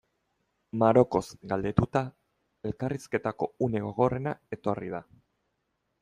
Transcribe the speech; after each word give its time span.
Marokoz 0.83 1.21
galdetuta, 1.51 2.01
elkarrizketako 2.69 3.49
une 3.67 3.83
gogorrena 3.89 4.33
etorri 4.57 4.89
da. 4.95 5.03